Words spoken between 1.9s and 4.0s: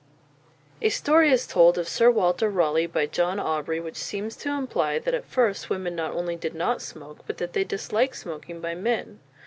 Walter Raleigh by John Aubrey which